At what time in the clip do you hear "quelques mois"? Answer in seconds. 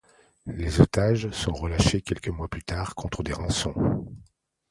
2.01-2.47